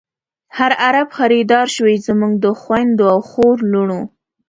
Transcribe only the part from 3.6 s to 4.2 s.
لڼو